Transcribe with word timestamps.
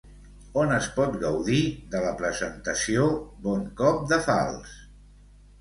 On 0.61 0.71
es 0.77 0.87
pot 0.95 1.17
gaudir 1.23 1.59
de 1.95 2.01
la 2.05 2.15
presentació 2.23 3.05
"Bon 3.47 3.63
cop 3.83 4.01
de 4.15 4.21
falç"? 4.31 4.77